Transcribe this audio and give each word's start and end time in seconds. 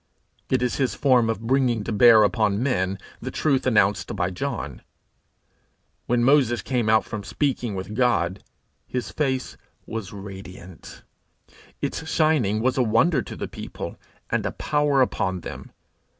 It 0.49 0.63
is 0.63 0.77
his 0.77 0.95
form 0.95 1.29
of 1.29 1.45
bringing 1.45 1.83
to 1.83 1.91
bear 1.91 2.23
upon 2.23 2.63
men 2.63 2.97
the 3.21 3.29
truth 3.29 3.67
announced 3.67 4.15
by 4.15 4.31
John. 4.31 4.81
When 6.07 6.23
Moses 6.23 6.63
came 6.63 6.89
out 6.89 7.05
from 7.05 7.23
speaking 7.23 7.75
with 7.75 7.93
God, 7.93 8.43
his 8.87 9.11
face 9.11 9.57
was 9.85 10.11
radiant; 10.11 11.03
its 11.83 12.09
shining 12.09 12.61
was 12.63 12.79
a 12.79 12.81
wonder 12.81 13.21
to 13.21 13.35
the 13.35 13.47
people, 13.47 13.95
and 14.31 14.43
a 14.43 14.53
power 14.53 15.03
upon 15.03 15.41
them. 15.41 15.71